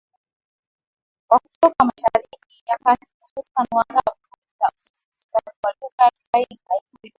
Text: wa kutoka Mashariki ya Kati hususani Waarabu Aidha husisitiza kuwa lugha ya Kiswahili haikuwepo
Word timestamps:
wa 1.29 1.39
kutoka 1.39 1.85
Mashariki 1.85 2.39
ya 2.67 2.77
Kati 2.77 3.11
hususani 3.21 3.67
Waarabu 3.71 4.11
Aidha 4.31 4.69
husisitiza 4.77 5.39
kuwa 5.45 5.73
lugha 5.81 6.03
ya 6.03 6.11
Kiswahili 6.11 6.59
haikuwepo 6.69 7.07